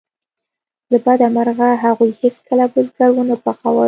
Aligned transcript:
له 0.91 0.97
بده 1.05 1.27
مرغه 1.35 1.69
هغوی 1.83 2.11
هیڅکله 2.21 2.65
برګر 2.73 3.09
ونه 3.13 3.35
پخول 3.45 3.75